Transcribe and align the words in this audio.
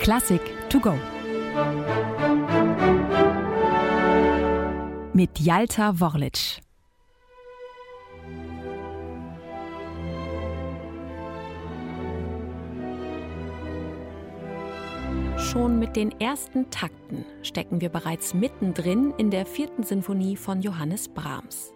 Klassik 0.00 0.40
to 0.68 0.80
go. 0.80 0.94
Mit 5.12 5.38
Jalta 5.38 5.98
Worlic. 6.00 6.60
Schon 15.38 15.78
mit 15.78 15.96
den 15.96 16.20
ersten 16.20 16.70
Takten 16.70 17.24
stecken 17.42 17.80
wir 17.80 17.88
bereits 17.88 18.34
mittendrin 18.34 19.14
in 19.16 19.30
der 19.30 19.46
vierten 19.46 19.82
Sinfonie 19.82 20.36
von 20.36 20.60
Johannes 20.60 21.08
Brahms. 21.08 21.72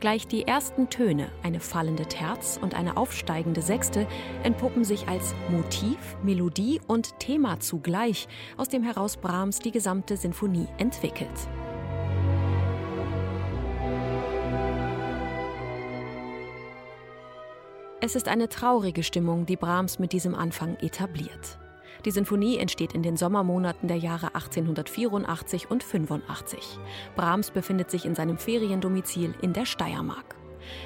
Gleich 0.00 0.26
die 0.26 0.46
ersten 0.46 0.90
Töne, 0.90 1.30
eine 1.42 1.60
fallende 1.60 2.06
Terz 2.06 2.58
und 2.60 2.74
eine 2.74 2.96
aufsteigende 2.96 3.62
Sechste, 3.62 4.06
entpuppen 4.42 4.84
sich 4.84 5.08
als 5.08 5.34
Motiv, 5.50 6.16
Melodie 6.22 6.80
und 6.86 7.18
Thema 7.18 7.60
zugleich, 7.60 8.28
aus 8.56 8.68
dem 8.68 8.82
heraus 8.82 9.16
Brahms 9.16 9.58
die 9.60 9.70
gesamte 9.70 10.16
Sinfonie 10.16 10.68
entwickelt. 10.78 11.48
Es 18.04 18.16
ist 18.16 18.26
eine 18.26 18.48
traurige 18.48 19.04
Stimmung, 19.04 19.46
die 19.46 19.56
Brahms 19.56 20.00
mit 20.00 20.12
diesem 20.12 20.34
Anfang 20.34 20.76
etabliert. 20.80 21.61
Die 22.04 22.10
Sinfonie 22.10 22.58
entsteht 22.58 22.94
in 22.94 23.02
den 23.02 23.16
Sommermonaten 23.16 23.88
der 23.88 23.98
Jahre 23.98 24.34
1884 24.34 25.70
und 25.70 25.82
85. 25.82 26.78
Brahms 27.16 27.50
befindet 27.50 27.90
sich 27.90 28.04
in 28.04 28.14
seinem 28.14 28.38
Feriendomizil 28.38 29.34
in 29.40 29.52
der 29.52 29.66
Steiermark. 29.66 30.36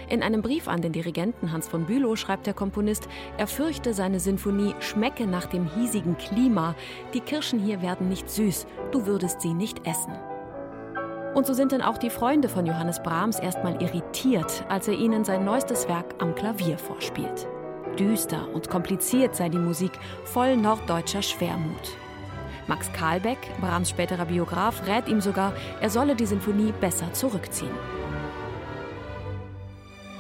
In 0.09 0.23
einem 0.23 0.43
Brief 0.43 0.69
an 0.69 0.83
den 0.83 0.93
Dirigenten 0.93 1.53
Hans 1.53 1.69
von 1.69 1.85
Bülow 1.85 2.17
schreibt 2.17 2.47
der 2.47 2.55
Komponist, 2.55 3.09
er 3.39 3.47
fürchte, 3.47 3.95
seine 3.95 4.21
Sinfonie 4.21 4.75
schmecke 4.81 5.27
nach 5.27 5.47
dem 5.47 5.67
hiesigen 5.67 6.17
Klima. 6.17 6.75
Die 7.15 7.21
Kirschen 7.21 7.59
hier 7.59 7.83
werden 7.83 8.09
nicht 8.09 8.31
süß, 8.31 8.67
du 8.93 9.07
würdest 9.07 9.41
sie 9.41 9.55
nicht 9.55 9.87
essen. 9.87 10.13
Und 11.35 11.47
so 11.47 11.53
sind 11.53 11.73
dann 11.73 11.83
auch 11.83 11.99
die 11.99 12.09
Freunde 12.09 12.49
von 12.49 12.65
Johannes 12.65 13.03
Brahms 13.03 13.39
erstmal 13.39 13.83
irritiert, 13.83 14.65
als 14.71 14.89
er 14.89 14.95
ihnen 14.95 15.25
sein 15.25 15.45
neuestes 15.45 15.87
Werk 15.87 16.15
am 16.19 16.35
Klavier 16.35 16.79
vorspielt. 16.79 17.47
Düster 17.97 18.49
und 18.53 18.71
kompliziert 18.71 19.35
sei 19.35 19.49
die 19.49 19.59
Musik, 19.59 19.93
voll 20.25 20.57
norddeutscher 20.57 21.23
Schwermut. 21.23 21.97
Max 22.67 22.93
Kahlbeck, 22.93 23.39
Brahms 23.61 23.91
späterer 23.91 24.27
Biograf, 24.27 24.87
rät 24.87 25.09
ihm 25.09 25.21
sogar, 25.21 25.53
er 25.81 25.91
solle 25.91 26.17
die 26.17 26.27
Sinfonie 26.27 26.73
besser 26.81 27.13
zurückziehen. 27.13 27.75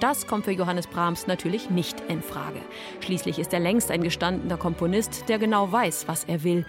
Das 0.01 0.27
kommt 0.27 0.45
für 0.45 0.53
Johannes 0.53 0.87
Brahms 0.87 1.27
natürlich 1.27 1.71
nicht 1.71 2.01
in 2.09 2.23
Frage. 2.23 2.61
Schließlich 3.01 3.39
ist 3.39 3.53
er 3.53 3.61
längst 3.61 3.91
ein 3.91 4.03
gestandener 4.03 4.59
Komponist, 4.59 5.29
der 5.29 5.39
genau 5.39 5.73
weiß, 5.73 6.07
was 6.07 6.25
er 6.25 6.45
will. 6.45 6.67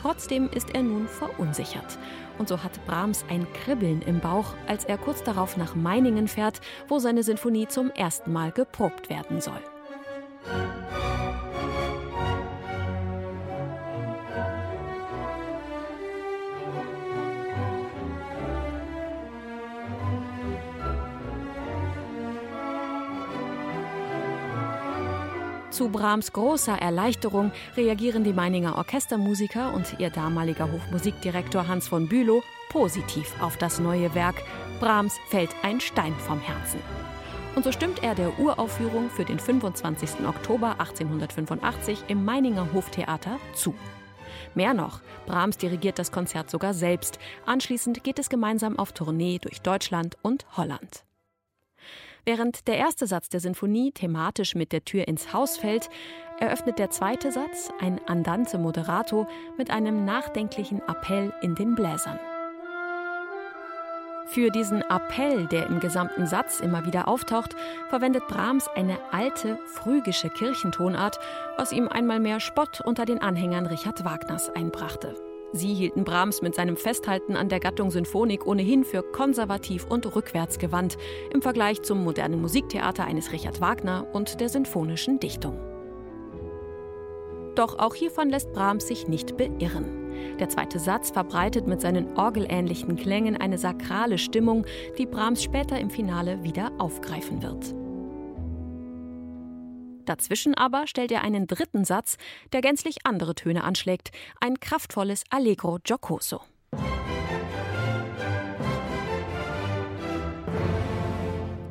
Trotzdem 0.00 0.48
ist 0.50 0.74
er 0.74 0.82
nun 0.82 1.08
verunsichert. 1.08 1.98
Und 2.38 2.48
so 2.48 2.62
hat 2.62 2.84
Brahms 2.86 3.24
ein 3.30 3.46
Kribbeln 3.52 4.02
im 4.02 4.20
Bauch, 4.20 4.54
als 4.66 4.84
er 4.84 4.98
kurz 4.98 5.24
darauf 5.24 5.56
nach 5.56 5.74
Meiningen 5.74 6.28
fährt, 6.28 6.60
wo 6.88 6.98
seine 6.98 7.22
Sinfonie 7.22 7.66
zum 7.66 7.90
ersten 7.90 8.32
Mal 8.32 8.52
geprobt 8.52 9.10
werden 9.10 9.40
soll. 9.40 9.60
Zu 25.78 25.90
Brahms 25.90 26.32
großer 26.32 26.72
Erleichterung 26.72 27.52
reagieren 27.76 28.24
die 28.24 28.32
Meininger 28.32 28.76
Orchestermusiker 28.76 29.72
und 29.72 30.00
ihr 30.00 30.10
damaliger 30.10 30.72
Hofmusikdirektor 30.72 31.68
Hans 31.68 31.86
von 31.86 32.08
Bülow 32.08 32.42
positiv 32.68 33.32
auf 33.40 33.56
das 33.58 33.78
neue 33.78 34.12
Werk. 34.12 34.42
Brahms 34.80 35.14
fällt 35.28 35.50
ein 35.62 35.80
Stein 35.80 36.16
vom 36.16 36.40
Herzen. 36.40 36.80
Und 37.54 37.62
so 37.62 37.70
stimmt 37.70 38.02
er 38.02 38.16
der 38.16 38.40
Uraufführung 38.40 39.08
für 39.08 39.24
den 39.24 39.38
25. 39.38 40.26
Oktober 40.26 40.72
1885 40.80 42.06
im 42.08 42.24
Meininger 42.24 42.72
Hoftheater 42.72 43.38
zu. 43.54 43.72
Mehr 44.56 44.74
noch, 44.74 45.00
Brahms 45.26 45.58
dirigiert 45.58 46.00
das 46.00 46.10
Konzert 46.10 46.50
sogar 46.50 46.74
selbst. 46.74 47.20
Anschließend 47.46 48.02
geht 48.02 48.18
es 48.18 48.28
gemeinsam 48.28 48.80
auf 48.80 48.90
Tournee 48.90 49.38
durch 49.38 49.62
Deutschland 49.62 50.16
und 50.22 50.44
Holland. 50.56 51.04
Während 52.28 52.68
der 52.68 52.76
erste 52.76 53.06
Satz 53.06 53.30
der 53.30 53.40
Sinfonie 53.40 53.90
thematisch 53.90 54.54
mit 54.54 54.72
der 54.72 54.84
Tür 54.84 55.08
ins 55.08 55.32
Haus 55.32 55.56
fällt, 55.56 55.88
eröffnet 56.38 56.78
der 56.78 56.90
zweite 56.90 57.32
Satz, 57.32 57.70
ein 57.80 57.98
Andante 58.06 58.58
Moderato, 58.58 59.26
mit 59.56 59.70
einem 59.70 60.04
nachdenklichen 60.04 60.82
Appell 60.86 61.32
in 61.40 61.54
den 61.54 61.74
Bläsern. 61.74 62.18
Für 64.26 64.50
diesen 64.50 64.82
Appell, 64.82 65.46
der 65.46 65.68
im 65.68 65.80
gesamten 65.80 66.26
Satz 66.26 66.60
immer 66.60 66.84
wieder 66.84 67.08
auftaucht, 67.08 67.56
verwendet 67.88 68.28
Brahms 68.28 68.68
eine 68.74 68.98
alte, 69.10 69.58
phrygische 69.64 70.28
Kirchentonart, 70.28 71.18
was 71.56 71.72
ihm 71.72 71.88
einmal 71.88 72.20
mehr 72.20 72.40
Spott 72.40 72.82
unter 72.82 73.06
den 73.06 73.22
Anhängern 73.22 73.64
Richard 73.64 74.04
Wagners 74.04 74.50
einbrachte. 74.50 75.16
Sie 75.52 75.72
hielten 75.72 76.04
Brahms 76.04 76.42
mit 76.42 76.54
seinem 76.54 76.76
Festhalten 76.76 77.34
an 77.34 77.48
der 77.48 77.60
Gattung 77.60 77.90
Symphonik 77.90 78.46
ohnehin 78.46 78.84
für 78.84 79.02
konservativ 79.02 79.86
und 79.88 80.14
rückwärtsgewandt 80.14 80.98
im 81.32 81.40
Vergleich 81.40 81.82
zum 81.82 82.04
modernen 82.04 82.42
Musiktheater 82.42 83.04
eines 83.04 83.32
Richard 83.32 83.60
Wagner 83.60 84.06
und 84.12 84.40
der 84.40 84.50
sinfonischen 84.50 85.20
Dichtung. 85.20 85.58
Doch 87.54 87.78
auch 87.78 87.94
hiervon 87.94 88.28
lässt 88.28 88.52
Brahms 88.52 88.86
sich 88.86 89.08
nicht 89.08 89.36
beirren. 89.36 90.36
Der 90.38 90.48
zweite 90.48 90.78
Satz 90.78 91.10
verbreitet 91.10 91.66
mit 91.66 91.80
seinen 91.80 92.16
orgelähnlichen 92.16 92.96
Klängen 92.96 93.36
eine 93.36 93.58
sakrale 93.58 94.18
Stimmung, 94.18 94.66
die 94.98 95.06
Brahms 95.06 95.42
später 95.42 95.78
im 95.78 95.90
Finale 95.90 96.44
wieder 96.44 96.72
aufgreifen 96.78 97.42
wird. 97.42 97.74
Dazwischen 100.08 100.54
aber 100.54 100.86
stellt 100.86 101.12
er 101.12 101.22
einen 101.22 101.46
dritten 101.46 101.84
Satz, 101.84 102.16
der 102.54 102.62
gänzlich 102.62 103.04
andere 103.04 103.34
Töne 103.34 103.62
anschlägt, 103.62 104.10
ein 104.40 104.58
kraftvolles 104.58 105.24
Allegro 105.28 105.78
giocoso. 105.84 106.40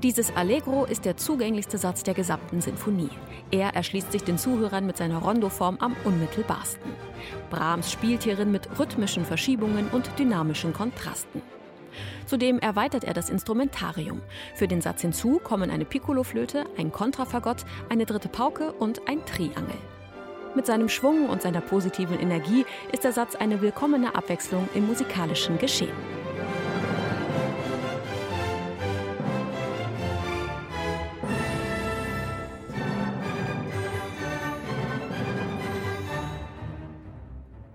Dieses 0.04 0.36
Allegro 0.36 0.86
ist 0.86 1.06
der 1.06 1.18
zugänglichste 1.18 1.80
Satz 1.80 2.04
der 2.04 2.14
gesamten 2.14 2.62
Sinfonie. 2.62 3.10
Er 3.50 3.70
erschließt 3.74 4.12
sich 4.12 4.24
den 4.24 4.38
Zuhörern 4.38 4.86
mit 4.86 4.98
seiner 4.98 5.18
Rondoform 5.18 5.78
am 5.80 5.96
unmittelbarsten. 6.04 6.92
Brahms 7.50 7.92
spielt 7.92 8.24
hierin 8.24 8.52
mit 8.52 8.78
rhythmischen 8.78 9.26
Verschiebungen 9.26 9.88
und 9.90 10.12
dynamischen 10.20 10.74
Kontrasten. 10.74 11.42
Zudem 12.26 12.60
erweitert 12.60 13.04
er 13.04 13.14
das 13.14 13.30
Instrumentarium. 13.30 14.22
Für 14.56 14.68
den 14.68 14.82
Satz 14.82 15.02
hinzu 15.02 15.40
kommen 15.44 15.70
eine 15.70 15.86
Piccoloflöte, 15.86 16.66
ein 16.78 16.92
Kontrafagott, 16.92 17.66
eine 17.90 18.06
dritte 18.06 18.30
Pauke 18.30 18.74
und 18.74 19.08
ein 19.08 19.26
Triangel. 19.26 19.78
Mit 20.56 20.66
seinem 20.66 20.90
Schwung 20.90 21.30
und 21.30 21.42
seiner 21.42 21.62
positiven 21.62 22.20
Energie 22.20 22.66
ist 22.92 23.04
der 23.04 23.14
Satz 23.14 23.36
eine 23.36 23.62
willkommene 23.62 24.16
Abwechslung 24.16 24.68
im 24.74 24.88
musikalischen 24.88 25.58
Geschehen. 25.60 26.17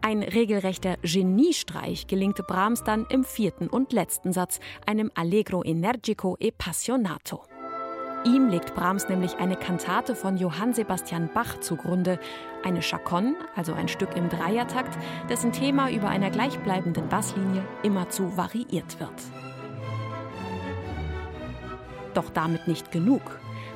Ein 0.05 0.25
regelrechter 0.25 0.97
Geniestreich 1.03 2.09
gelingte 2.09 2.43
Brahms 2.43 2.83
dann 2.83 3.07
im 3.09 3.23
vierten 3.23 3.69
und 3.69 3.93
letzten 3.93 4.33
Satz, 4.33 4.59
einem 4.85 5.13
Allegro 5.15 5.63
energico 5.65 6.37
e 6.41 6.51
passionato. 6.51 7.45
Ihm 8.25 8.49
legt 8.49 8.75
Brahms 8.75 9.09
nämlich 9.09 9.37
eine 9.37 9.55
Kantate 9.55 10.17
von 10.17 10.37
Johann 10.37 10.75
Sebastian 10.75 11.31
Bach 11.33 11.61
zugrunde, 11.61 12.19
eine 12.65 12.81
Chaconne, 12.83 13.37
also 13.55 13.75
ein 13.75 13.87
Stück 13.87 14.17
im 14.17 14.29
Dreiertakt, 14.29 14.99
dessen 15.29 15.53
Thema 15.53 15.89
über 15.89 16.09
einer 16.09 16.31
gleichbleibenden 16.31 17.09
Basslinie 17.09 17.63
immerzu 17.85 18.37
variiert 18.37 18.99
wird. 18.99 19.23
Doch 22.15 22.31
damit 22.31 22.67
nicht 22.67 22.91
genug. 22.91 23.23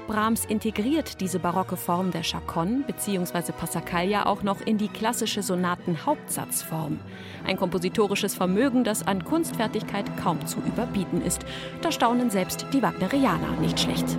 Brahms 0.07 0.45
integriert 0.45 1.21
diese 1.21 1.39
barocke 1.39 1.77
Form 1.77 2.11
der 2.11 2.23
Chaconne 2.23 2.85
bzw. 2.87 3.53
Passacaglia 3.53 4.27
auch 4.27 4.43
noch 4.43 4.61
in 4.61 4.79
die 4.79 4.89
klassische 4.89 5.43
Sonaten-Hauptsatzform. 5.43 6.99
Ein 7.45 7.57
kompositorisches 7.57 8.35
Vermögen, 8.35 8.85
das 8.85 9.07
an 9.07 9.25
Kunstfertigkeit 9.25 10.05
kaum 10.17 10.45
zu 10.47 10.59
überbieten 10.61 11.23
ist. 11.23 11.45
Da 11.83 11.91
staunen 11.91 12.31
selbst 12.31 12.67
die 12.73 12.83
Wagnerianer 12.83 13.61
nicht 13.61 13.81
schlecht. 13.81 14.17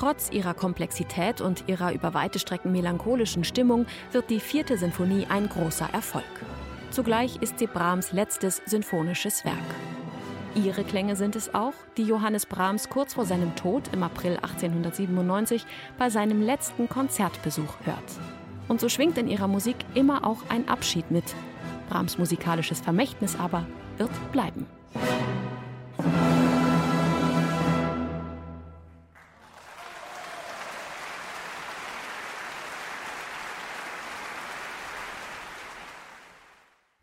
Trotz 0.00 0.30
ihrer 0.30 0.54
Komplexität 0.54 1.42
und 1.42 1.64
ihrer 1.66 1.92
über 1.92 2.14
weite 2.14 2.38
Strecken 2.38 2.72
melancholischen 2.72 3.44
Stimmung 3.44 3.84
wird 4.12 4.30
die 4.30 4.40
vierte 4.40 4.78
Sinfonie 4.78 5.26
ein 5.28 5.46
großer 5.46 5.90
Erfolg. 5.92 6.24
Zugleich 6.90 7.36
ist 7.42 7.58
sie 7.58 7.66
Brahms 7.66 8.10
letztes 8.10 8.62
sinfonisches 8.64 9.44
Werk. 9.44 9.58
Ihre 10.54 10.84
Klänge 10.84 11.16
sind 11.16 11.36
es 11.36 11.54
auch, 11.54 11.74
die 11.98 12.04
Johannes 12.04 12.46
Brahms 12.46 12.88
kurz 12.88 13.12
vor 13.12 13.26
seinem 13.26 13.54
Tod 13.56 13.90
im 13.92 14.02
April 14.02 14.36
1897 14.36 15.66
bei 15.98 16.08
seinem 16.08 16.40
letzten 16.40 16.88
Konzertbesuch 16.88 17.74
hört. 17.84 17.98
Und 18.68 18.80
so 18.80 18.88
schwingt 18.88 19.18
in 19.18 19.28
ihrer 19.28 19.48
Musik 19.48 19.76
immer 19.92 20.26
auch 20.26 20.38
ein 20.48 20.66
Abschied 20.66 21.10
mit. 21.10 21.34
Brahms 21.90 22.16
musikalisches 22.16 22.80
Vermächtnis 22.80 23.38
aber 23.38 23.66
wird 23.98 24.32
bleiben. 24.32 24.64